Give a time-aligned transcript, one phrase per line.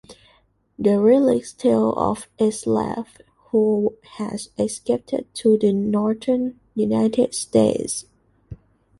[0.79, 3.19] The lyrics tell of a slave
[3.51, 8.05] who has escaped to the Northern United States.